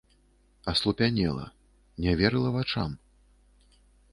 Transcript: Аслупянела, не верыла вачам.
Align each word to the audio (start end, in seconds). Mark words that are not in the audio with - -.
Аслупянела, 0.71 1.45
не 2.03 2.11
верыла 2.23 2.49
вачам. 2.57 2.91